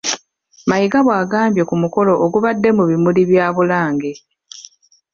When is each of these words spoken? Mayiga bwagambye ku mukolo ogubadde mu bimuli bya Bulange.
Mayiga 0.69 0.99
bwagambye 1.05 1.63
ku 1.69 1.75
mukolo 1.81 2.11
ogubadde 2.25 2.69
mu 2.77 2.83
bimuli 2.89 3.21
bya 3.29 3.45
Bulange. 3.55 4.11